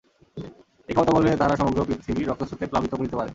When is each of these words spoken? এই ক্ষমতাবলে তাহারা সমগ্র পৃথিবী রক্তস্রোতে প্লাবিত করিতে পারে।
এই 0.89 0.93
ক্ষমতাবলে 0.95 1.29
তাহারা 1.39 1.59
সমগ্র 1.61 1.79
পৃথিবী 1.89 2.21
রক্তস্রোতে 2.23 2.65
প্লাবিত 2.71 2.93
করিতে 2.95 3.15
পারে। 3.17 3.29